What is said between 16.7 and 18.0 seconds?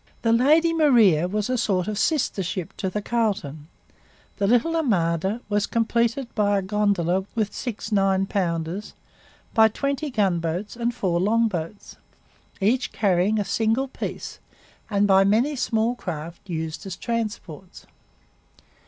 as transports.